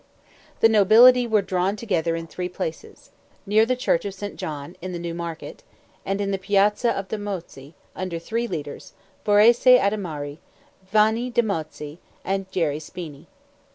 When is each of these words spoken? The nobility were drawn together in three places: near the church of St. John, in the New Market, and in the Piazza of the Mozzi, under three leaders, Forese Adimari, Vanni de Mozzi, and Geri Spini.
The 0.61 0.67
nobility 0.67 1.27
were 1.27 1.43
drawn 1.43 1.75
together 1.75 2.15
in 2.15 2.25
three 2.25 2.49
places: 2.49 3.11
near 3.45 3.67
the 3.67 3.75
church 3.75 4.03
of 4.03 4.15
St. 4.15 4.35
John, 4.35 4.75
in 4.81 4.93
the 4.93 4.97
New 4.97 5.13
Market, 5.13 5.61
and 6.07 6.19
in 6.19 6.31
the 6.31 6.39
Piazza 6.39 6.89
of 6.91 7.09
the 7.09 7.19
Mozzi, 7.19 7.75
under 7.95 8.17
three 8.17 8.47
leaders, 8.47 8.93
Forese 9.23 9.77
Adimari, 9.77 10.39
Vanni 10.91 11.29
de 11.29 11.43
Mozzi, 11.43 11.99
and 12.25 12.49
Geri 12.51 12.79
Spini. 12.79 13.27